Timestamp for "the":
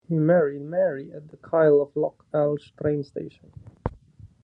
1.29-1.37